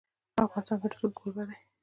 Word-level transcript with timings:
افغانستان 0.45 0.77
د 0.81 0.83
رسوب 0.91 1.11
کوربه 1.19 1.43
دی. 1.49 1.57